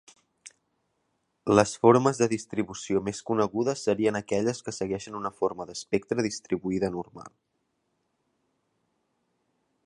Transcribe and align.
Les 1.59 1.73
formes 1.83 2.21
de 2.21 2.27
distribució 2.31 3.01
més 3.09 3.19
conegudes 3.27 3.83
serien 3.89 4.17
aquelles 4.21 4.63
que 4.69 4.73
segueixen 4.79 5.19
una 5.21 5.33
forma 5.43 5.69
d'espectre 5.73 6.27
distribuïda 6.29 6.91
normal. 6.97 7.31